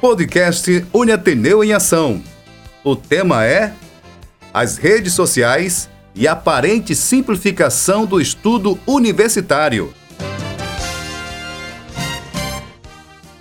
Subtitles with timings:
[0.00, 2.22] Podcast Uniateneu em Ação.
[2.82, 3.74] O tema é
[4.52, 9.92] As redes sociais e aparente simplificação do estudo universitário.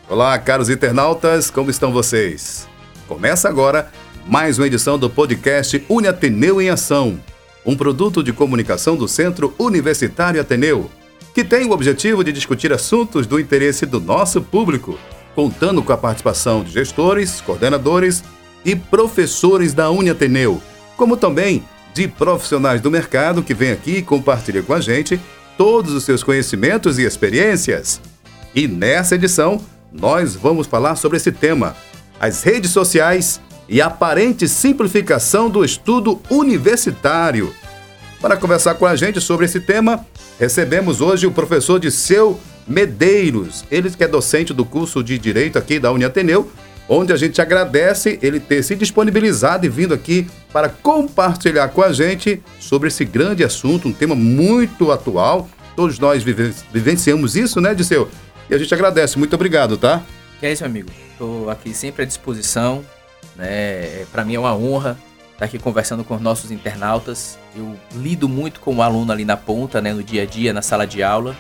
[0.10, 2.68] Olá, caros internautas, como estão vocês?
[3.08, 3.90] Começa agora
[4.28, 7.18] mais uma edição do podcast Uniateneu em Ação,
[7.66, 10.92] um produto de comunicação do Centro Universitário Ateneu
[11.34, 15.00] que tem o objetivo de discutir assuntos do interesse do nosso público,
[15.40, 18.22] contando com a participação de gestores, coordenadores
[18.66, 20.62] e professores da Uniateneu,
[20.98, 25.18] como também de profissionais do mercado que vêm aqui e compartilham com a gente
[25.58, 28.02] todos os seus conhecimentos e experiências.
[28.54, 29.62] E nessa edição,
[29.94, 31.74] nós vamos falar sobre esse tema:
[32.20, 37.56] as redes sociais e a aparente simplificação do estudo universitário.
[38.20, 40.06] Para conversar com a gente sobre esse tema,
[40.38, 42.38] recebemos hoje o professor Disseu
[42.70, 46.52] Medeiros, ele que é docente do curso de Direito aqui da Uniateneu,
[46.88, 51.92] onde a gente agradece ele ter se disponibilizado e vindo aqui para compartilhar com a
[51.92, 55.50] gente sobre esse grande assunto, um tema muito atual.
[55.76, 58.10] Todos nós vivenciamos isso, né, Disseu?
[58.50, 59.18] E a gente agradece.
[59.18, 60.04] Muito obrigado, tá?
[60.40, 60.90] Que é isso, amigo.
[61.12, 62.84] Estou aqui sempre à disposição.
[63.36, 64.06] Né?
[64.12, 64.98] Para mim é uma honra
[65.40, 67.40] tá aqui conversando com os nossos internautas.
[67.56, 70.62] Eu lido muito com o aluno ali na ponta, né, no dia a dia, na
[70.62, 71.36] sala de aula,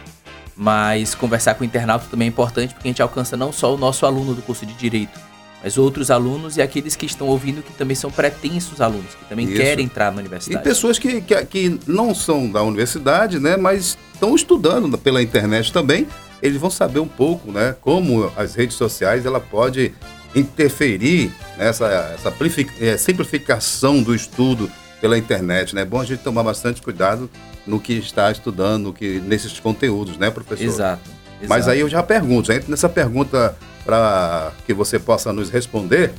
[0.59, 3.77] mas conversar com o internauta também é importante porque a gente alcança não só o
[3.77, 5.17] nosso aluno do curso de Direito,
[5.63, 9.47] mas outros alunos e aqueles que estão ouvindo que também são pretensos alunos, que também
[9.47, 9.55] Isso.
[9.55, 10.61] querem entrar na universidade.
[10.61, 15.71] E pessoas que, que, que não são da universidade, né, mas estão estudando pela internet
[15.71, 16.05] também,
[16.41, 19.93] eles vão saber um pouco, né, como as redes sociais ela pode
[20.35, 22.33] interferir nessa essa
[22.81, 24.69] é, simplificação do estudo
[25.01, 25.81] pela internet, né?
[25.81, 27.29] É bom a gente tomar bastante cuidado
[27.65, 30.63] no que está estudando, no que, nesses conteúdos, né, professor?
[30.63, 31.09] Exato.
[31.09, 31.47] exato.
[31.47, 36.13] Mas aí eu já pergunto, já nessa pergunta para que você possa nos responder,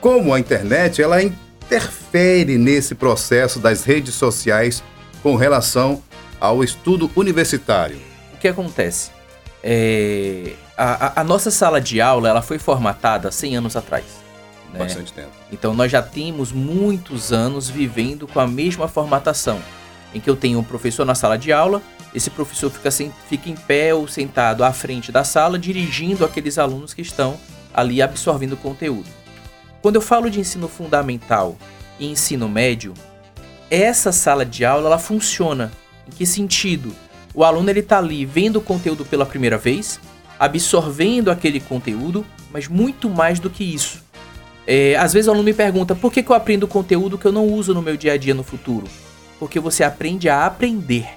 [0.00, 4.82] como a internet ela interfere nesse processo das redes sociais
[5.22, 6.02] com relação
[6.40, 7.98] ao estudo universitário?
[8.34, 9.10] O que acontece?
[9.62, 14.04] É, a, a, nossa sala de aula ela foi formatada 100 anos atrás.
[14.72, 14.78] Né?
[14.78, 15.30] Bastante tempo.
[15.50, 19.60] Então nós já temos muitos anos vivendo com a mesma formatação,
[20.14, 21.82] em que eu tenho um professor na sala de aula,
[22.14, 26.58] esse professor fica, sem, fica em pé ou sentado à frente da sala, dirigindo aqueles
[26.58, 27.38] alunos que estão
[27.72, 29.08] ali absorvendo o conteúdo.
[29.80, 31.56] Quando eu falo de ensino fundamental
[31.98, 32.94] e ensino médio,
[33.70, 35.70] essa sala de aula ela funciona.
[36.06, 36.94] Em que sentido?
[37.32, 40.00] O aluno ele está ali vendo o conteúdo pela primeira vez,
[40.38, 44.02] absorvendo aquele conteúdo, mas muito mais do que isso.
[44.72, 47.32] É, às vezes o aluno me pergunta por que, que eu aprendo conteúdo que eu
[47.32, 48.86] não uso no meu dia a dia no futuro?
[49.36, 51.08] Porque você aprende a aprender.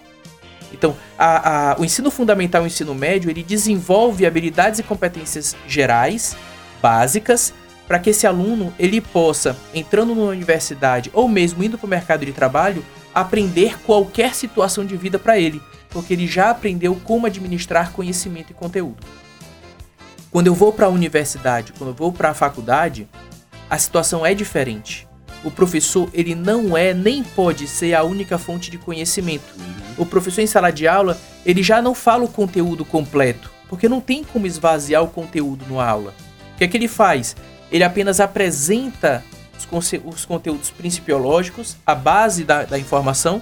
[0.72, 5.56] Então, a, a, o ensino fundamental e o ensino médio ele desenvolve habilidades e competências
[5.68, 6.36] gerais,
[6.82, 7.54] básicas,
[7.88, 12.26] para que esse aluno ele possa, entrando numa universidade ou mesmo indo para o mercado
[12.26, 12.84] de trabalho,
[13.14, 15.62] aprender qualquer situação de vida para ele
[15.94, 18.98] porque ele já aprendeu como administrar conhecimento e conteúdo.
[20.32, 23.08] Quando eu vou para a universidade, quando eu vou para a faculdade,
[23.74, 25.08] a situação é diferente.
[25.44, 29.52] O professor, ele não é nem pode ser a única fonte de conhecimento.
[29.98, 34.00] O professor em sala de aula, ele já não fala o conteúdo completo, porque não
[34.00, 36.14] tem como esvaziar o conteúdo na aula.
[36.54, 37.36] O que é que ele faz?
[37.72, 39.26] Ele apenas apresenta
[39.72, 43.42] os, os conteúdos principiológicos, a base da, da informação,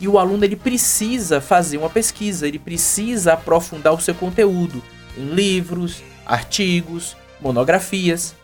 [0.00, 4.82] e o aluno ele precisa fazer uma pesquisa, ele precisa aprofundar o seu conteúdo
[5.16, 8.34] em livros, artigos, monografias.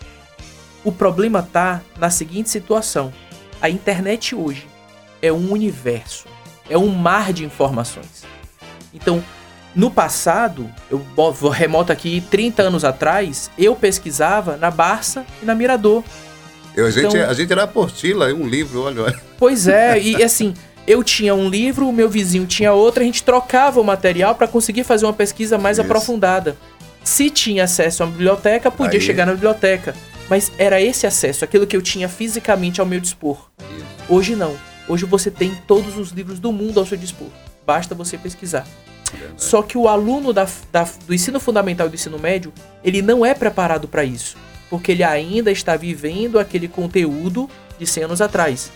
[0.86, 3.12] O problema está na seguinte situação:
[3.60, 4.68] a internet hoje
[5.20, 6.26] é um universo,
[6.70, 8.22] é um mar de informações.
[8.94, 9.22] Então,
[9.74, 15.56] no passado, eu vou remoto aqui 30 anos atrás, eu pesquisava na Barça e na
[15.56, 16.04] Mirador.
[16.76, 19.20] Eu, a, então, gente, a gente era apostila, um livro, olha, olha.
[19.36, 20.54] Pois é, e assim,
[20.86, 24.46] eu tinha um livro, o meu vizinho tinha outro, a gente trocava o material para
[24.46, 25.84] conseguir fazer uma pesquisa mais Isso.
[25.84, 26.56] aprofundada.
[27.02, 29.04] Se tinha acesso a uma biblioteca, podia Aí.
[29.04, 29.94] chegar na biblioteca.
[30.28, 33.48] Mas era esse acesso, aquilo que eu tinha fisicamente ao meu dispor.
[34.08, 34.56] Hoje não.
[34.88, 37.28] Hoje você tem todos os livros do mundo ao seu dispor.
[37.64, 38.66] Basta você pesquisar.
[39.36, 42.52] Só que o aluno da, da, do ensino fundamental e do ensino médio,
[42.82, 44.36] ele não é preparado para isso.
[44.68, 48.70] Porque ele ainda está vivendo aquele conteúdo de 100 anos atrás.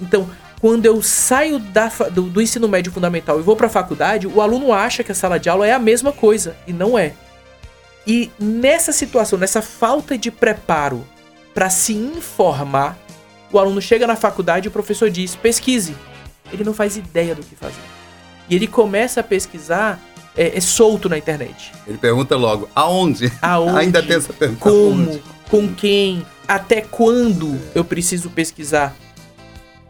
[0.00, 0.28] Então,
[0.60, 4.40] quando eu saio da, do, do ensino médio fundamental e vou para a faculdade, o
[4.40, 7.12] aluno acha que a sala de aula é a mesma coisa e não é.
[8.06, 11.06] E nessa situação, nessa falta de preparo
[11.54, 12.98] para se informar,
[13.52, 15.96] o aluno chega na faculdade e o professor diz: pesquise.
[16.52, 17.80] Ele não faz ideia do que fazer.
[18.48, 20.00] E ele começa a pesquisar
[20.36, 21.72] é, é solto na internet.
[21.86, 23.32] Ele pergunta logo, aonde?
[23.40, 23.78] Aonde?
[23.78, 24.60] Ainda tem essa pergunta.
[24.60, 25.10] Como?
[25.10, 25.22] Aonde?
[25.48, 26.24] Com quem?
[26.48, 28.94] Até quando eu preciso pesquisar?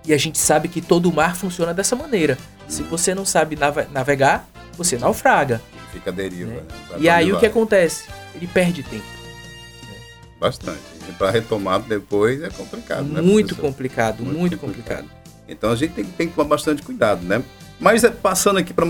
[0.07, 2.37] E a gente sabe que todo mar funciona dessa maneira.
[2.69, 5.61] Se você não sabe nave- navegar, você naufraga.
[5.93, 6.63] Fica a deriva, né?
[6.91, 6.97] né?
[6.99, 8.05] E aí o que acontece?
[8.35, 9.05] Ele perde tempo.
[10.39, 10.81] Bastante.
[11.09, 13.21] E para retomar depois é complicado, né?
[13.21, 15.05] muito complicado, Muito muito, complicado.
[15.05, 15.21] complicado.
[15.47, 17.43] Então a gente tem, tem que tomar bastante cuidado, né?
[17.79, 18.87] Mas é, passando aqui para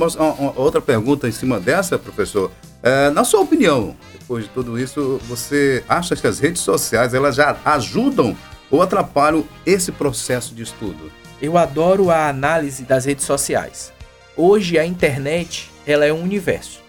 [0.57, 2.51] outra pergunta em cima dessa, professor,
[2.83, 7.35] é, na sua opinião, depois de tudo isso, você acha que as redes sociais elas
[7.37, 8.37] já ajudam
[8.71, 11.11] ou atrapalham esse processo de estudo?
[11.41, 13.93] Eu adoro a análise das redes sociais.
[14.37, 16.80] Hoje a internet, ela é um universo.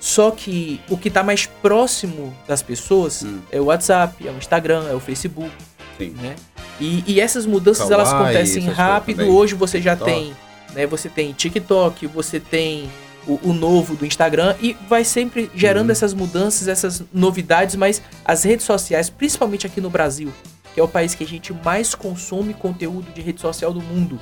[0.00, 3.40] Só que o que está mais próximo das pessoas Hum.
[3.50, 5.50] é o WhatsApp, é o Instagram, é o Facebook,
[5.98, 6.10] Sim.
[6.20, 6.36] né?
[6.80, 9.24] E, e essas mudanças elas Kawaii, acontecem essas rápido.
[9.28, 10.12] Hoje você já TikTok.
[10.12, 10.36] tem,
[10.74, 10.86] né?
[10.86, 12.88] Você tem TikTok, você tem
[13.26, 15.92] o, o novo do Instagram e vai sempre gerando Uhum.
[15.92, 17.74] essas mudanças, essas novidades.
[17.74, 20.32] Mas as redes sociais, principalmente aqui no Brasil,
[20.72, 24.20] que é o país que a gente mais consome conteúdo de rede social do mundo,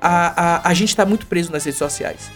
[0.00, 2.30] a, a, a gente está muito preso nas redes sociais.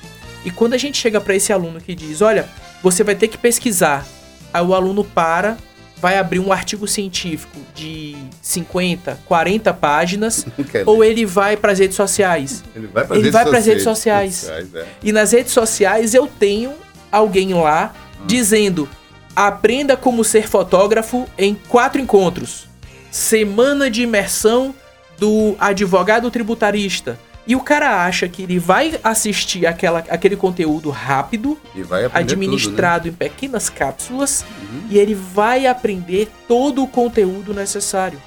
[0.44, 2.48] E quando a gente chega para esse aluno que diz, olha,
[2.82, 4.06] você vai ter que pesquisar,
[4.52, 5.56] aí o aluno para,
[6.00, 10.46] vai abrir um artigo científico de 50, 40 páginas,
[10.86, 12.64] ou ele vai para as redes sociais.
[12.74, 14.48] ele vai para ele vai pras redes sociais.
[14.48, 14.86] é.
[15.02, 16.72] E nas redes sociais eu tenho
[17.12, 17.94] alguém lá
[18.24, 18.88] dizendo:
[19.36, 22.68] aprenda como ser fotógrafo em quatro encontros.
[23.10, 24.74] Semana de imersão
[25.18, 27.18] do advogado tributarista.
[27.50, 32.32] E o cara acha que ele vai assistir aquela, aquele conteúdo rápido, E vai aprender
[32.32, 34.86] administrado em pequenas cápsulas, Tudo, né?
[34.88, 38.22] e ele vai aprender todo o conteúdo necessário.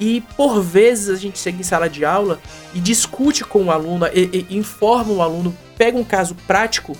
[0.00, 2.40] E por vezes a gente chega em sala de aula
[2.74, 6.96] e discute com o aluno, e- e informa o aluno, pega um caso prático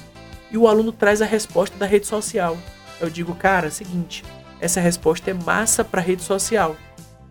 [0.53, 2.57] e o aluno traz a resposta da rede social.
[3.01, 4.23] Eu digo, cara, é seguinte,
[4.61, 6.77] essa resposta é massa para rede social,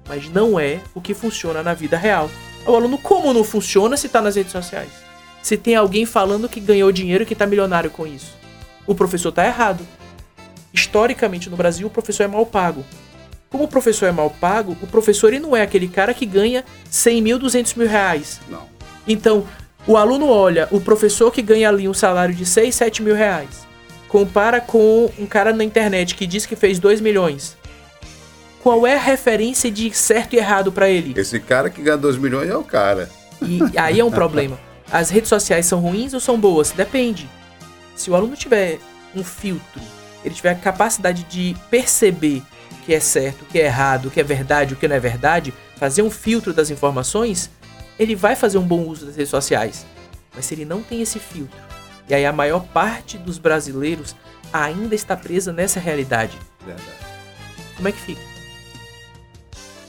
[0.10, 2.30] mas não é o que funciona na vida real.
[2.66, 4.90] O aluno, como não funciona se tá nas redes sociais?
[5.42, 8.38] Se tem alguém falando que ganhou dinheiro e que tá milionário com isso?
[8.86, 9.86] O professor tá errado
[10.74, 12.86] historicamente no Brasil, o professor é mal pago.
[13.50, 16.64] Como o professor é mal pago, o professor ele não é aquele cara que ganha
[16.90, 18.40] 100 mil, 200 mil reais.
[18.48, 18.68] Não.
[19.08, 19.48] Então,
[19.88, 23.68] o aluno olha o professor que ganha ali um salário de 6, 7 mil reais,
[24.08, 27.58] compara com um cara na internet que diz que fez 2 milhões.
[28.62, 31.20] Qual é a referência de certo e errado para ele?
[31.20, 33.10] Esse cara que ganha 2 milhões é o cara.
[33.42, 34.60] E aí é um problema.
[34.92, 36.72] As redes sociais são ruins ou são boas?
[36.72, 37.30] Depende.
[37.96, 38.80] Se o aluno tiver
[39.16, 39.82] um filtro,
[40.24, 42.42] ele tiver a capacidade de perceber
[42.72, 44.96] o que é certo, o que é errado, o que é verdade, o que não
[44.96, 47.50] é verdade, fazer um filtro das informações,
[47.98, 49.86] ele vai fazer um bom uso das redes sociais.
[50.36, 51.58] Mas se ele não tem esse filtro,
[52.10, 54.16] e aí a maior parte dos brasileiros
[54.52, 56.88] ainda está presa nessa realidade, Verdade.
[57.76, 58.39] como é que fica?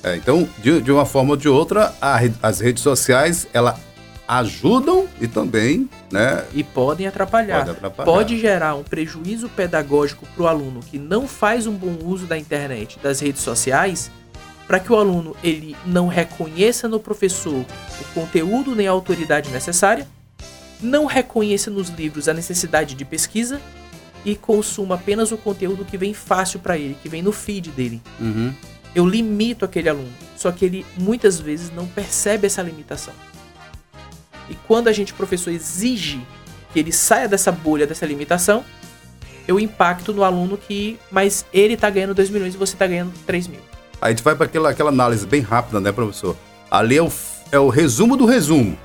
[0.02, 3.78] É, então, de, de uma forma ou de outra, a as redes sociais, ela
[4.26, 6.44] ajudam e também, né?
[6.54, 7.58] E podem atrapalhar.
[7.58, 8.12] Pode atrapalhar.
[8.12, 12.38] Pode gerar um prejuízo pedagógico para o aluno que não faz um bom uso da
[12.38, 14.10] internet, das redes sociais,
[14.68, 17.64] para que o aluno ele não reconheça no professor
[18.00, 20.06] o conteúdo nem a autoridade necessária,
[20.80, 23.60] não reconheça nos livros a necessidade de pesquisa
[24.24, 28.00] e consuma apenas o conteúdo que vem fácil para ele, que vem no feed dele.
[28.20, 28.54] Uhum.
[28.94, 33.14] Eu limito aquele aluno, só que ele muitas vezes não percebe essa limitação.
[34.48, 36.20] E quando a gente, professor, exige
[36.72, 38.64] que ele saia dessa bolha, dessa limitação,
[39.46, 43.12] eu impacto no aluno que, mas ele tá ganhando 2 milhões e você tá ganhando
[43.26, 43.60] 3 mil.
[44.00, 46.36] Aí a gente vai para aquela, aquela análise bem rápida, né, professor?
[46.70, 47.12] Ali é o,
[47.52, 48.76] é o resumo do resumo.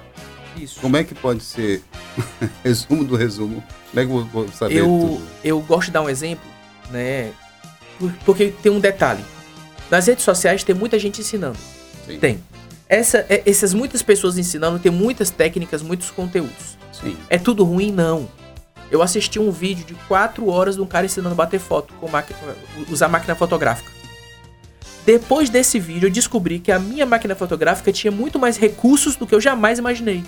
[0.58, 0.80] Isso.
[0.82, 1.84] Como é que pode ser
[2.64, 3.64] resumo do resumo?
[3.92, 5.28] Como é que eu vou, saber eu, tudo?
[5.44, 6.46] eu gosto de dar um exemplo,
[6.92, 7.32] né?
[8.00, 9.24] por- Porque tem um detalhe.
[9.90, 11.58] Nas redes sociais tem muita gente ensinando.
[12.06, 12.20] Sim.
[12.20, 12.44] Tem.
[12.88, 16.78] Essa, é- essas muitas pessoas ensinando, tem muitas técnicas, muitos conteúdos.
[16.92, 17.18] Sim.
[17.30, 17.92] É tudo ruim?
[17.92, 18.28] Não.
[18.92, 22.08] Eu assisti um vídeo de 4 horas de um cara ensinando a bater foto com
[22.08, 22.38] máquina,
[22.90, 23.92] usar máquina fotográfica.
[25.06, 29.26] Depois desse vídeo, eu descobri que a minha máquina fotográfica tinha muito mais recursos do
[29.28, 30.24] que eu jamais imaginei.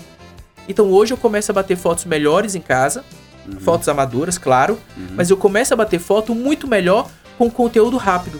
[0.68, 3.04] Então hoje eu começo a bater fotos melhores em casa,
[3.60, 4.78] fotos amadoras, claro,
[5.14, 8.38] mas eu começo a bater foto muito melhor com conteúdo rápido.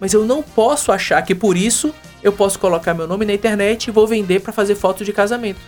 [0.00, 3.86] Mas eu não posso achar que por isso eu posso colocar meu nome na internet
[3.86, 5.60] e vou vender para fazer fotos de casamento.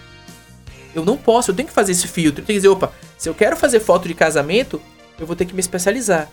[0.94, 2.42] Eu não posso, eu tenho que fazer esse filtro.
[2.42, 4.80] Eu tenho que dizer, opa, se eu quero fazer foto de casamento,
[5.18, 6.28] eu vou ter que me especializar.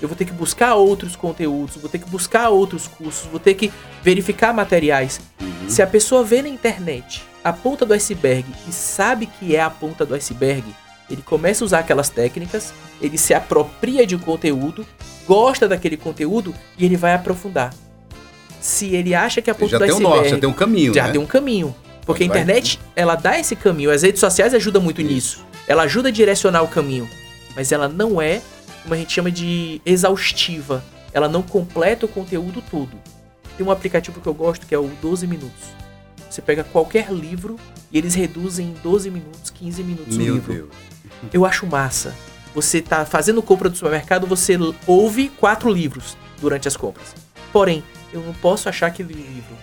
[0.00, 3.54] Eu vou ter que buscar outros conteúdos, vou ter que buscar outros cursos, vou ter
[3.54, 3.72] que
[4.02, 5.20] verificar materiais.
[5.68, 9.70] Se a pessoa vê na internet a ponta do iceberg e sabe que é a
[9.70, 10.64] ponta do iceberg,
[11.10, 14.86] Ele começa a usar aquelas técnicas, ele se apropria de um conteúdo,
[15.26, 17.74] gosta daquele conteúdo e ele vai aprofundar.
[18.60, 20.94] Se ele acha que a ponta já do tem um norte, já tem um caminho,
[20.94, 21.12] já né?
[21.12, 21.74] tem um caminho.
[22.06, 23.90] Porque a Vai- internet, ela dá esse caminho.
[23.90, 25.10] As redes sociais ajudam muito Isso.
[25.10, 25.46] nisso.
[25.66, 27.08] Ela ajuda a direcionar o caminho.
[27.56, 28.42] Mas ela não é,
[28.82, 30.84] como a gente chama de exaustiva.
[31.12, 32.92] Ela não completa o conteúdo todo.
[33.56, 35.64] Tem um aplicativo que eu gosto que é o 12 Minutos.
[36.28, 37.56] Você pega qualquer livro
[37.94, 40.52] e eles reduzem em 12 minutos, 15 minutos o Meu livro.
[40.52, 40.68] Deus.
[41.32, 42.12] Eu acho massa.
[42.54, 47.14] Você tá fazendo compra do supermercado, você ouve quatro livros durante as compras.
[47.52, 47.82] Porém,
[48.12, 49.56] eu não posso achar aquele livro.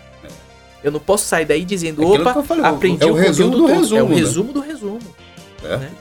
[0.84, 3.52] Eu não posso sair daí dizendo, É aquilo opa, eu falei, aprendi é o resumo
[3.52, 4.16] conteúdo do todo." É o resumo, né?
[4.16, 5.16] resumo do resumo.
[5.64, 5.78] É.
[5.78, 5.92] Né?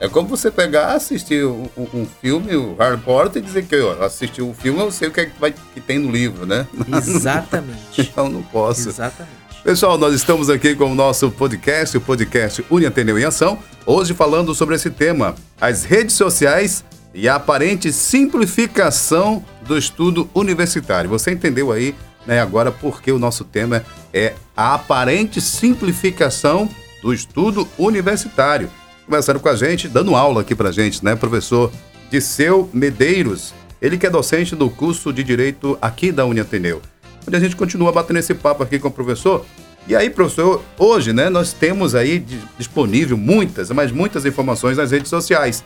[0.00, 3.80] É como você pegar, assistir um, um- um filme, o Harry Potter, e dizer que
[3.80, 6.44] ó, assisti o filme, eu sei o que, é que, vai, que tem no livro,
[6.44, 6.66] né?
[6.98, 8.00] Exatamente.
[8.00, 8.88] Então não posso.
[8.88, 9.43] Exatamente.
[9.64, 14.12] Pessoal, nós estamos aqui com o nosso podcast, o podcast Uni Ateneu em Ação, hoje
[14.12, 21.08] falando sobre esse tema, as redes sociais e a aparente simplificação do estudo universitário.
[21.08, 21.94] Você entendeu aí,
[22.26, 26.68] né, agora porque o nosso tema é a aparente simplificação
[27.02, 28.70] do estudo universitário.
[29.06, 31.72] Começando com a gente, dando aula aqui pra gente, né, professor
[32.10, 36.82] Disseu Medeiros, ele que é docente do curso de Direito aqui da Uni Ateneu
[37.26, 39.44] onde a gente continua batendo esse papo aqui com o professor.
[39.86, 44.90] E aí, professor, hoje, né, nós temos aí di- disponível muitas, mas muitas informações nas
[44.90, 45.62] redes sociais.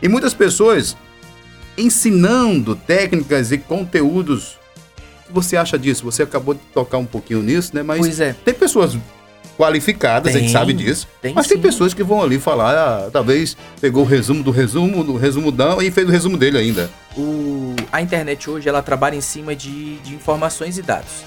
[0.00, 0.96] E muitas pessoas
[1.76, 4.58] ensinando técnicas e conteúdos.
[5.24, 6.04] O que você acha disso?
[6.04, 7.82] Você acabou de tocar um pouquinho nisso, né?
[7.82, 8.34] Mas Pois é.
[8.44, 8.96] tem pessoas
[9.56, 11.08] qualificadas, a gente Tem, sabe disso.
[11.22, 11.62] tem mas tem sim.
[11.62, 12.74] pessoas que vão ali falar,
[13.06, 16.90] ah, talvez pegou o resumo do resumo, do resumudão e fez o resumo dele ainda.
[17.16, 21.24] O, a internet hoje ela trabalha em cima de, de informações e dados.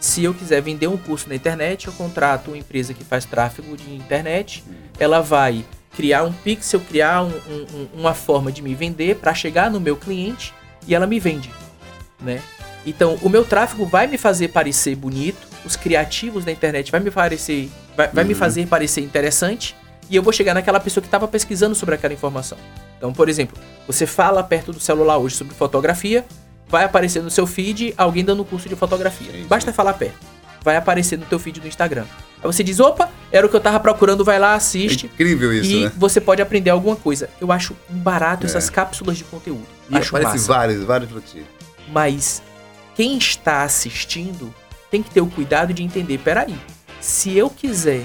[0.00, 3.76] Se eu quiser vender um curso na internet, eu contrato uma empresa que faz tráfego
[3.76, 4.64] de internet.
[4.98, 5.64] Ela vai
[5.96, 9.96] criar um pixel, criar um- um- uma forma de me vender para chegar no meu
[9.96, 10.52] cliente
[10.88, 11.50] e ela me vende,
[12.20, 12.40] né?
[12.84, 17.10] Então, o meu tráfego vai me fazer parecer bonito, os criativos da internet vai me
[17.10, 18.38] parecer, vai, vai me Uhum.
[18.38, 19.76] fazer parecer interessante
[20.10, 22.58] e eu vou chegar naquela pessoa que estava pesquisando sobre aquela informação.
[22.98, 26.24] Então, por exemplo, você fala perto do celular hoje sobre fotografia,
[26.68, 29.30] vai aparecer no seu feed alguém dando curso de fotografia.
[29.32, 29.46] Sim, sim.
[29.46, 30.18] Basta falar perto.
[30.64, 32.04] Vai aparecer no teu feed do Instagram.
[32.36, 35.06] Aí você diz, opa, era o que eu tava procurando, vai lá, É assiste.
[35.06, 35.92] incrível isso, e né?
[35.96, 37.28] você pode aprender alguma coisa.
[37.40, 38.48] Eu acho barato É.
[38.48, 39.66] essas cápsulas de conteúdo.
[39.90, 40.52] E acho aparece massa.
[40.52, 41.44] vários, vários pra ti.
[41.90, 42.40] Mas
[42.94, 44.54] quem está assistindo
[44.92, 46.54] tem que ter o cuidado de entender, peraí,
[47.00, 48.04] se eu quiser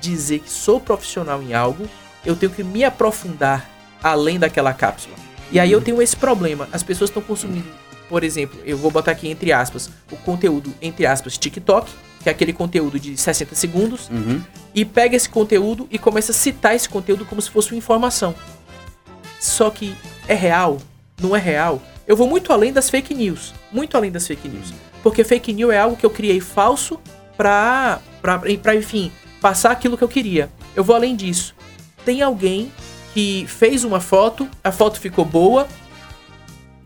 [0.00, 1.88] dizer que sou profissional em algo,
[2.24, 3.68] eu tenho que me aprofundar
[4.02, 5.16] além daquela cápsula.
[5.50, 7.66] E aí eu tenho esse problema, as pessoas estão consumindo,
[8.08, 11.90] por exemplo, eu vou botar aqui entre aspas, o conteúdo entre aspas TikTok,
[12.22, 14.42] que é aquele conteúdo de 60 segundos, Uhum.
[14.74, 18.34] e pega esse conteúdo e começa a citar esse conteúdo como se fosse uma informação.
[19.40, 19.96] Só que
[20.28, 20.78] é real?
[21.20, 21.80] Não é real?
[22.06, 23.54] Eu vou muito além das fake news.
[23.72, 24.72] Muito além das fake news.
[25.06, 26.98] Porque fake news é algo que eu criei falso
[27.36, 30.50] pra, pra, pra enfim, passar aquilo que eu queria.
[30.74, 31.54] Eu vou além disso.
[32.04, 32.72] Tem alguém
[33.14, 35.68] que fez uma foto, a foto ficou boa,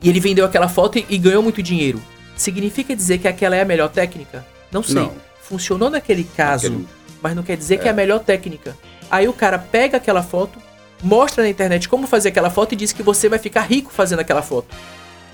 [0.02, 1.98] e ele vendeu aquela foto e, e ganhou muito dinheiro.
[2.36, 4.44] Significa dizer que aquela é a melhor técnica?
[4.70, 4.96] Não sei.
[4.96, 5.14] Não.
[5.40, 6.86] Funcionou naquele caso, Aquele-
[7.22, 8.76] mas não quer dizer que é a melhor técnica.
[9.10, 10.58] Aí o cara pega aquela foto,
[11.02, 14.20] mostra na internet como fazer aquela foto e diz que você vai ficar rico fazendo
[14.20, 14.76] aquela foto.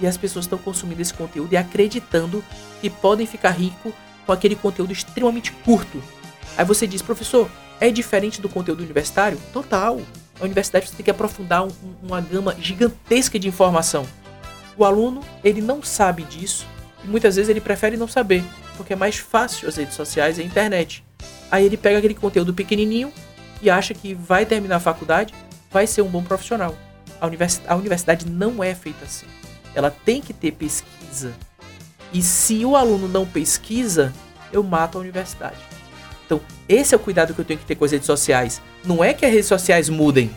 [0.01, 2.45] E as pessoas estão consumindo esse conteúdo e acreditando
[2.81, 3.93] que podem ficar rico
[4.27, 6.03] com aquele conteúdo extremamente curto.
[6.57, 7.49] Aí você diz, professor,
[7.81, 9.39] é diferente do conteúdo universitário?
[9.53, 10.01] Total.
[10.41, 14.07] A universidade você tem que aprofundar um- um- uma gama gigantesca de informação.
[14.77, 16.67] O aluno, ele não sabe disso
[17.03, 18.45] e muitas vezes ele prefere não saber,
[18.77, 21.03] porque é mais fácil as redes sociais e a internet.
[21.51, 23.11] Aí ele pega aquele conteúdo pequenininho
[23.63, 25.33] e acha que vai terminar a faculdade,
[25.71, 26.75] vai ser um bom profissional.
[27.21, 27.27] A,
[27.73, 29.27] a universidade não é feita assim.
[29.77, 31.33] Ela tem que ter pesquisa.
[32.13, 34.13] E se o aluno não pesquisa,
[34.53, 35.57] eu mato a universidade.
[36.25, 38.61] Então, esse é o cuidado que eu tenho que ter com as redes sociais.
[38.85, 40.31] Não é que as redes sociais mudem,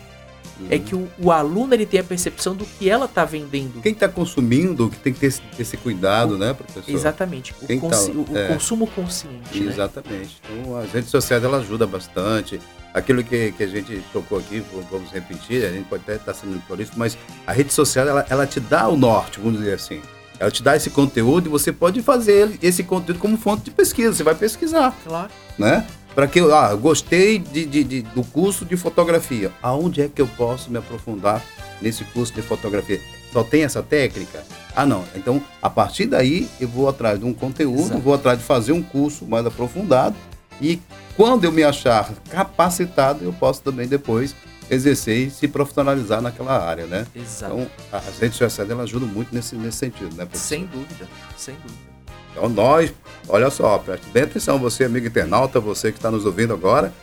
[0.70, 3.82] é que o, o aluno ele tem a percepção do que ela está vendendo.
[3.82, 6.92] Quem está consumindo, que tem que ter esse, esse cuidado, né, professor?
[6.94, 7.56] Exatamente.
[7.62, 8.48] O, Quem tá- o- o é.
[8.50, 9.58] consumo consciente.
[9.58, 9.72] né?
[9.72, 10.42] Exatamente.
[10.52, 12.60] Então, as redes sociais elas ajudam bastante.
[12.94, 16.60] Aquilo que, que a gente tocou aqui, vamos repetir, a gente pode até estar sendo
[16.66, 20.02] prolixo, mas a rede social ela, ela te dá o norte, vamos dizer assim.
[20.40, 24.14] Ela te dá esse conteúdo e você pode fazer esse conteúdo como fonte de pesquisa.
[24.14, 25.30] Você vai pesquisar, Claro.
[25.58, 25.86] né?
[26.16, 29.52] Para que eu ah, gostei de, de- de- do curso de fotografia.
[29.62, 31.44] Aonde é que eu posso me aprofundar
[31.82, 33.00] nesse curso de fotografia?
[33.32, 34.44] Só tem essa técnica?
[34.76, 35.04] Ah, não.
[35.16, 38.00] Então, a partir daí, eu vou atrás de um conteúdo, Exato.
[38.00, 40.16] vou atrás de fazer um curso mais aprofundado
[40.62, 40.80] e
[41.20, 44.34] quando eu me achar capacitado, eu posso também depois
[44.72, 47.06] exercer e se profissionalizar naquela área, né?
[47.14, 47.56] Exato.
[47.56, 50.48] Então, a- as redes sociais elas ajudam muito nesse, nesse sentido, né, professor?
[50.48, 51.90] sem dúvida, sem dúvida.
[52.32, 52.94] Então nós,
[53.28, 56.94] olha só, preste bem atenção, você amigo internauta, você que está nos ouvindo agora,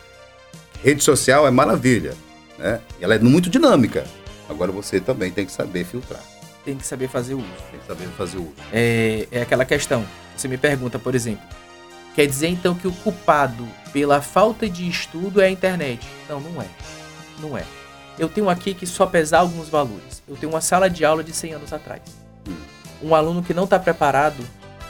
[0.82, 2.14] rede social é maravilha,
[2.58, 2.80] né?
[2.98, 4.06] Ela é muito dinâmica.
[4.48, 6.22] Agora você também tem que saber filtrar,
[6.64, 7.44] Tem que saber fazer uso.
[7.70, 8.54] tem que saber fazer uso.
[8.72, 10.06] É, é aquela questão.
[10.36, 11.44] Você me pergunta, por exemplo,
[12.16, 16.04] quer dizer então que o culpado pela falta de estudo é a internet?
[16.28, 16.66] Não, não é.
[17.40, 17.62] Não é.
[18.18, 20.22] Eu tenho aqui que só pesar alguns valores.
[20.26, 22.00] Eu tenho uma sala de aula de 100 anos atrás.
[23.02, 24.42] Um aluno que não está preparado,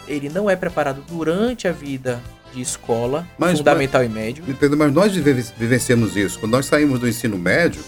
[0.06, 2.22] ele não é preparado durante a vida
[2.54, 4.44] de escola, Mas- fundamental e médio.
[4.48, 4.78] Entendeu?
[4.78, 6.38] Mas nós vive- vivenciamos isso.
[6.38, 7.82] Quando nós saímos do ensino médio,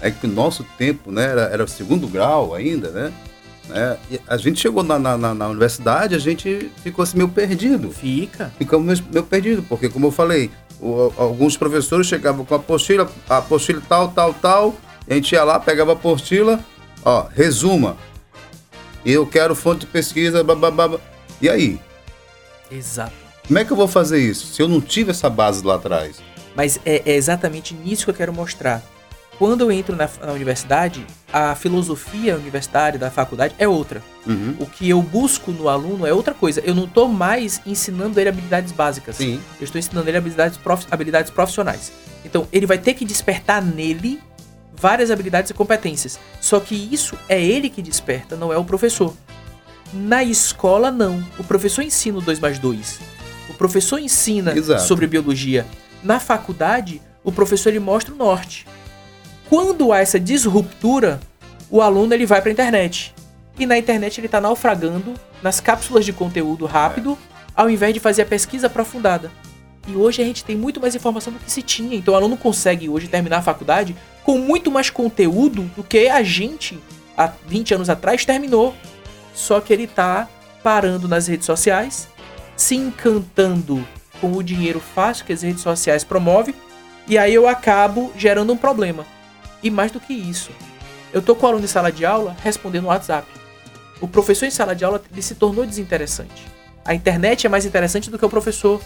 [0.00, 3.12] é que o nosso tempo né, era, era o segundo grau ainda, né?
[4.10, 7.90] E a gente chegou na, na, na- universidade, a gente ficou assim meio perdido.
[7.90, 8.52] Fica.
[8.58, 10.50] ficamos meio- perdidos, porque como eu falei,
[10.80, 14.74] o- alguns professores chegavam com a apostila, a apostila tal, tal, tal,
[15.08, 16.60] a gente ia lá, pegava a apostila,
[17.04, 17.96] ó, resuma.
[19.04, 20.98] Eu quero fonte de pesquisa, bababá.
[21.40, 21.80] E aí?
[22.70, 23.12] Exato.
[23.46, 24.46] Como é que eu vou fazer isso?
[24.54, 26.16] Se eu não tive essa base lá atrás?
[26.54, 28.82] Mas é, é exatamente nisso que eu quero mostrar.
[29.42, 34.00] Quando eu entro na, na universidade, a filosofia universitária da faculdade é outra.
[34.24, 34.54] Uhum.
[34.60, 36.60] O que eu busco no aluno é outra coisa.
[36.60, 39.16] Eu não estou mais ensinando ele habilidades básicas.
[39.16, 39.40] Sim.
[39.58, 41.90] Eu estou ensinando ele habilidades, prof- habilidades profissionais.
[42.24, 44.20] Então, ele vai ter que despertar nele
[44.76, 46.20] várias habilidades e competências.
[46.40, 49.12] Só que isso é ele que desperta, não é o professor.
[49.92, 51.20] Na escola, não.
[51.36, 53.00] O professor ensina o 2 mais 2.
[53.50, 54.82] O professor ensina Exato.
[54.84, 55.66] sobre biologia.
[56.00, 58.68] Na faculdade, o professor ele mostra o norte.
[59.52, 61.20] Quando há essa disruptura,
[61.70, 63.14] o aluno ele vai para a internet.
[63.58, 67.18] E na internet ele está naufragando nas cápsulas de conteúdo rápido,
[67.54, 69.30] ao invés de fazer a pesquisa aprofundada.
[69.86, 71.94] E hoje a gente tem muito mais informação do que se tinha.
[71.94, 73.94] Então o aluno consegue hoje terminar a faculdade
[74.24, 76.78] com muito mais conteúdo do que a gente,
[77.14, 78.74] há 20 anos atrás, terminou.
[79.34, 80.30] Só que ele tá
[80.62, 82.08] parando nas redes sociais,
[82.56, 83.86] se encantando
[84.18, 86.54] com o dinheiro fácil que as redes sociais promovem,
[87.06, 89.04] e aí eu acabo gerando um problema.
[89.62, 90.50] E mais do que isso,
[91.12, 93.26] eu tô com o aluno em sala de aula respondendo no WhatsApp.
[94.00, 96.46] O professor em sala de aula ele se tornou desinteressante.
[96.84, 98.80] A internet é mais interessante do que o professor.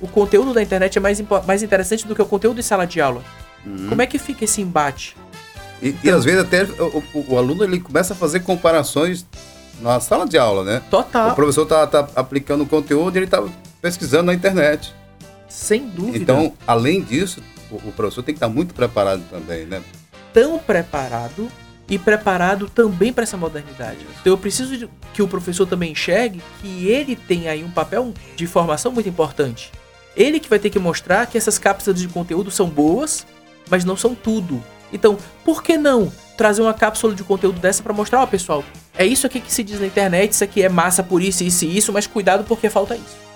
[0.00, 3.00] O conteúdo da internet é mais, mais interessante do que o conteúdo em sala de
[3.00, 3.22] aula.
[3.88, 5.16] Como é que fica esse embate?
[5.82, 9.26] E, e às vezes até o, o- o aluno ele começa a fazer comparações
[9.80, 10.82] na sala de aula, né?
[10.90, 13.42] Total, O professor tá, tá aplicando o conteúdo e ele tá
[13.80, 14.92] pesquisando na internet.
[15.48, 16.18] sem dúvida.
[16.18, 19.82] Então, além disso, o, o professor tem que estar muito preparado também, né?
[20.32, 21.50] Tão preparado
[21.88, 24.06] e preparado também para essa modernidade.
[24.20, 28.46] Então eu preciso que o professor também enxergue que ele tem aí um papel de
[28.46, 29.72] formação muito importante.
[30.16, 33.26] Ele que vai ter que mostrar que essas cápsulas de conteúdo são boas,
[33.70, 34.62] mas não são tudo.
[34.92, 38.64] Então, por que não trazer uma cápsula de conteúdo dessa para mostrar, ó, pessoal,
[38.96, 41.64] é isso aqui que se diz na internet, isso aqui é massa por isso, isso
[41.64, 43.27] e isso, mas cuidado porque falta isso.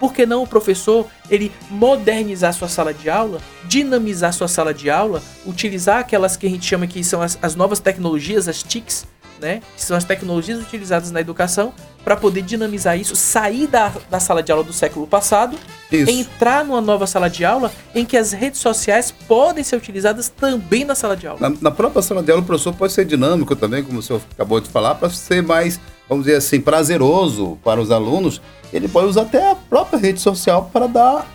[0.00, 4.88] Por que não o professor ele modernizar sua sala de aula, dinamizar sua sala de
[4.90, 9.06] aula, utilizar aquelas que a gente chama que são as, as novas tecnologias, as TICs,
[9.38, 9.60] né?
[9.76, 14.42] Que são as tecnologias utilizadas na educação para poder dinamizar isso, sair da, da sala
[14.42, 15.56] de aula do século passado,
[15.92, 16.10] Isso.
[16.10, 20.84] entrar numa nova sala de aula em que as redes sociais podem ser utilizadas também
[20.84, 21.38] na sala de aula.
[21.40, 24.22] Na, na própria sala de aula, o professor pode ser dinâmico também, como o senhor
[24.32, 28.40] acabou de falar, para ser mais, vamos dizer assim, prazeroso para os alunos.
[28.72, 31.26] Ele pode usar até a própria rede social para dar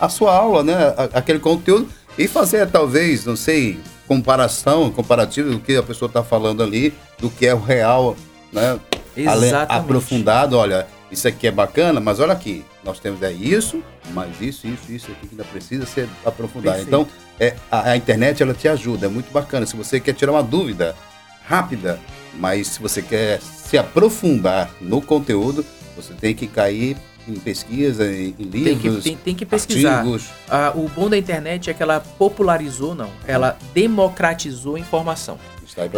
[0.00, 0.74] a sua aula, né?
[0.96, 3.78] a- Aquele conteúdo e fazer, talvez, não sei,
[4.08, 8.16] comparação, comparativo do que a pessoa está falando ali, do que é o real,
[8.52, 8.78] né?
[9.22, 9.66] Exatamente.
[9.70, 14.66] aprofundado, olha, isso aqui é bacana, mas olha aqui, nós temos é isso, mas isso,
[14.66, 16.76] isso, isso aqui que ainda precisa ser aprofundado.
[16.76, 16.88] Perfeito.
[16.88, 17.08] Então,
[17.40, 19.64] é, a, a internet ela te ajuda, é muito bacana.
[19.66, 20.94] Se você quer tirar uma dúvida
[21.46, 21.98] rápida,
[22.34, 25.64] mas se você quer se aprofundar no conteúdo,
[25.96, 30.04] você tem que cair em pesquisa, em, em Tem que, livros, tem, tem que pesquisar.
[30.48, 33.10] Ah, o bom da internet é que ela popularizou, não.
[33.26, 35.38] Ela democratizou a informação.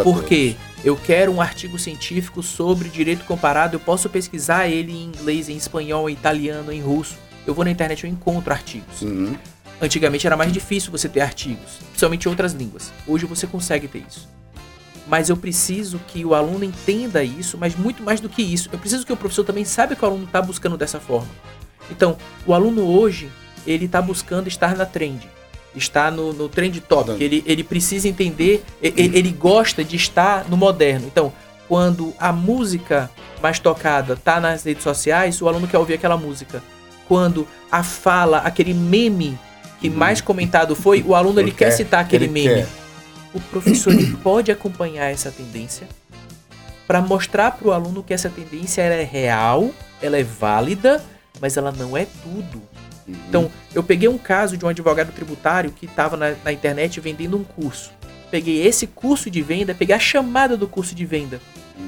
[0.03, 5.49] Porque eu quero um artigo científico sobre direito comparado, eu posso pesquisar ele em inglês,
[5.49, 7.15] em espanhol, em italiano, em russo.
[7.45, 8.99] Eu vou na internet e encontro artigos.
[8.99, 9.01] todos.
[9.01, 9.35] Uhum.
[9.81, 12.91] Antigamente era mais difícil você ter artigos, principalmente em outras línguas.
[13.07, 14.29] Hoje você consegue ter isso.
[15.07, 18.69] Mas eu preciso que o aluno entenda isso, mas muito mais do que isso.
[18.71, 21.29] Eu preciso que o professor também saiba que o aluno está buscando dessa forma.
[21.89, 22.15] Então,
[22.45, 23.29] o aluno hoje,
[23.65, 25.27] ele está buscando estar na trend.
[25.75, 27.19] Está no, no trend topic.
[27.21, 31.07] Ele, ele precisa entender, ele, ele gosta de estar no moderno.
[31.07, 31.31] Então,
[31.67, 33.09] quando a música
[33.41, 36.61] mais tocada está nas redes sociais, o aluno quer ouvir aquela música.
[37.07, 39.37] Quando a fala, aquele meme
[39.79, 39.95] que Uhum.
[39.95, 42.55] mais comentado foi, o aluno ele, Ele quer quer, citar aquele ele meme.
[42.63, 42.67] quer.
[43.33, 45.87] o professor ele pode acompanhar essa tendência
[46.85, 51.01] para mostrar para o aluno que essa tendência é real, ela é válida,
[51.39, 52.61] mas ela não é tudo.
[53.07, 53.15] Uhum.
[53.27, 57.37] Então, eu peguei um caso de um advogado tributário que estava na, na, internet vendendo
[57.37, 57.91] um curso.
[58.29, 61.39] Peguei esse curso de venda, peguei a chamada do curso de venda.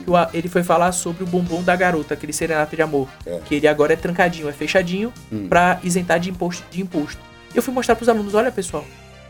[0.03, 3.07] Que o, ele foi falar sobre o bombom da garota, aquele serenata de amor.
[3.25, 3.39] É.
[3.45, 5.47] Que ele agora é trancadinho, é fechadinho, uhum.
[5.47, 6.63] para isentar de imposto.
[6.69, 7.19] De imposto.
[7.53, 8.85] E eu fui mostrar para os alunos: olha pessoal,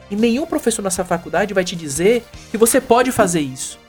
[0.10, 3.80] e nenhum professor nessa faculdade vai te dizer que você pode fazer isso.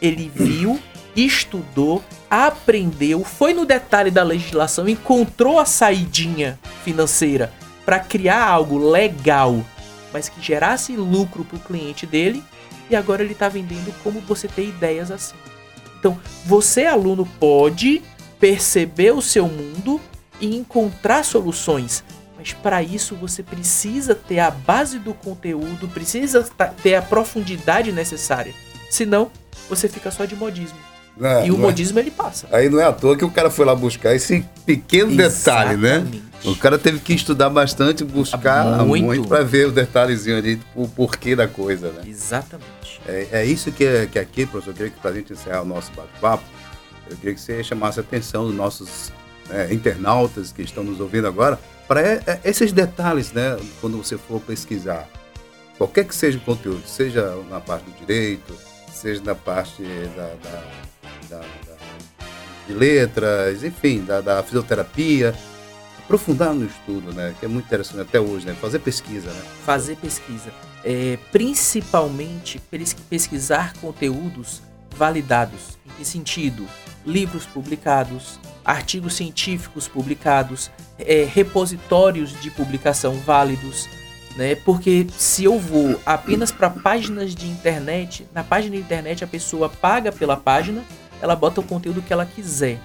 [0.00, 0.78] Ele viu,
[1.14, 7.52] estudou, aprendeu, foi no detalhe da legislação, encontrou a saidinha financeira
[7.84, 9.64] para criar algo legal,
[10.12, 12.42] mas que gerasse lucro para o cliente dele,
[12.88, 15.36] e agora ele está vendendo como você ter ideias assim.
[15.98, 18.02] Então, você aluno pode
[18.40, 20.00] perceber o seu mundo
[20.40, 22.02] e encontrar soluções,
[22.36, 26.42] mas para isso você precisa ter a base do conteúdo, precisa
[26.82, 28.52] ter a profundidade necessária.
[28.90, 29.30] Senão,
[29.68, 30.91] você fica só de modismo.
[31.20, 31.58] É, e o é.
[31.58, 32.02] modismo é.
[32.02, 32.46] ele passa.
[32.50, 35.80] Aí não é à toa que o cara foi lá buscar esse pequeno Exatamente.
[35.80, 36.22] detalhe, né?
[36.44, 40.88] O cara teve que estudar bastante, buscar muito, muito para ver o detalhezinho ali, o
[40.88, 42.02] porquê da coisa, né?
[42.06, 43.00] Exatamente.
[43.06, 45.62] É, é isso que, é, que aqui, professor, eu queria que para a gente encerrar
[45.62, 46.42] o nosso bate-papo,
[47.08, 49.12] eu queria que você chamasse a atenção dos nossos
[49.50, 53.56] é, internautas que estão nos ouvindo agora, para é, é, esses detalhes, né?
[53.80, 55.08] Quando você for pesquisar,
[55.78, 58.54] qualquer que seja o conteúdo, seja na parte do direito,
[58.92, 59.82] seja na parte
[60.16, 60.64] da, da,
[61.32, 61.72] da, da
[62.66, 65.34] de letras, enfim, da, da, fisioterapia,
[65.98, 67.34] aprofundar no estudo, né?
[67.38, 68.54] Que é muito interessante até hoje, né?
[68.54, 69.42] Fazer pesquisa, né?
[69.64, 70.52] Fazer pesquisa.
[70.84, 72.60] É, principalmente
[73.08, 74.62] pesquisar conteúdos
[74.96, 75.78] validados.
[75.86, 76.66] Em que sentido?
[77.04, 83.88] Livros publicados, artigos científicos publicados, é, repositórios de publicação válidos,
[84.36, 84.54] né?
[84.54, 89.68] Porque se eu vou apenas para páginas de internet, na página de internet a pessoa
[89.68, 90.82] paga pela página,
[91.22, 92.78] ela bota o conteúdo que ela quiser.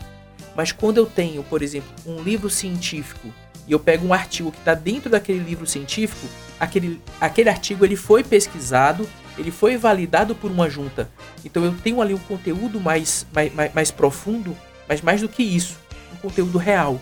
[0.55, 3.27] Mas quando eu tenho, por exemplo, um livro científico
[3.67, 6.25] e eu pego um artigo que está dentro daquele livro científico,
[6.57, 11.09] aquele, aquele artigo ele foi pesquisado, ele foi validado por uma junta.
[11.43, 14.55] Então eu tenho ali um conteúdo mais, mais, mais, mais profundo
[14.87, 15.77] mas mais do que isso,
[16.13, 16.99] um conteúdo real.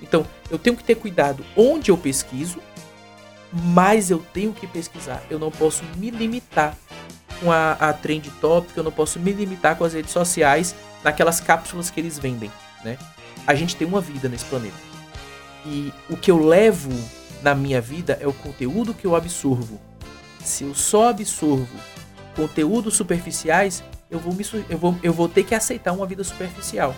[0.00, 2.60] Então, eu tenho que ter cuidado onde eu pesquiso,
[3.52, 5.22] mas eu tenho que pesquisar.
[5.28, 6.76] Eu não posso me limitar
[7.40, 11.40] com a, a Trend Topic, eu não posso me limitar com as redes sociais, naquelas
[11.40, 12.50] cápsulas que eles vendem,
[12.84, 12.98] né?
[13.46, 14.76] A gente tem uma vida nesse planeta.
[15.64, 16.90] E o que eu levo
[17.42, 19.80] na minha vida é o conteúdo que eu absorvo.
[20.44, 21.76] Se eu só absorvo
[22.34, 26.94] conteúdos superficiais, eu vou, me, eu vou, eu vou ter que aceitar uma vida superficial.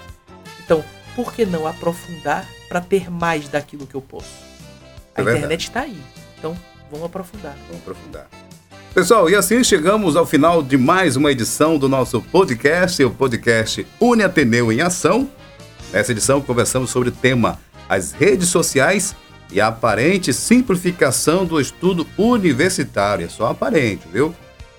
[0.64, 4.32] Então, por que não aprofundar para ter mais daquilo que eu posso?
[5.14, 6.00] A é internet está aí.
[6.38, 6.56] Então,
[6.90, 7.56] vamos aprofundar.
[7.68, 8.47] Vamos aprofundar.
[8.94, 13.86] Pessoal, e assim chegamos ao final de mais uma edição do nosso podcast, o podcast
[14.00, 15.28] Une Ateneu em Ação.
[15.92, 19.14] Nessa edição conversamos sobre o tema as redes sociais
[19.52, 23.26] e a aparente simplificação do estudo universitário.
[23.26, 24.34] É só aparente, viu?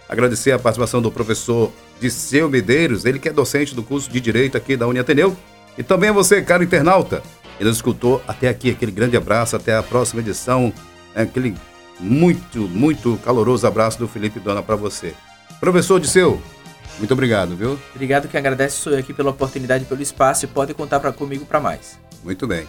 [0.07, 4.57] Agradecer a participação do professor Disseu Medeiros, ele que é docente do curso de Direito
[4.57, 5.37] aqui da Uniateneu,
[5.77, 7.21] e também a você, caro internauta,
[7.57, 8.71] que nos escutou até aqui.
[8.71, 10.73] Aquele grande abraço, até a próxima edição.
[11.15, 11.55] Aquele
[11.99, 15.13] muito, muito caloroso abraço do Felipe Dona para você.
[15.59, 16.41] Professor Disseu,
[16.99, 17.79] muito obrigado, viu?
[17.93, 21.45] Obrigado que agradece sou eu aqui pela oportunidade, pelo espaço e pode contar pra, comigo
[21.45, 21.97] para mais.
[22.23, 22.67] Muito bem.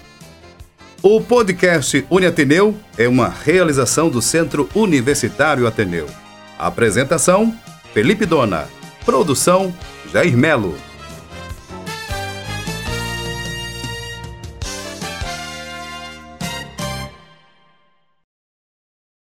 [1.03, 6.07] O podcast Uniateneu é uma realização do Centro Universitário Ateneu.
[6.59, 7.55] apresentação:
[7.93, 8.69] Felipe Dona.
[9.05, 9.75] Produção:
[10.13, 10.90] Jair Melo.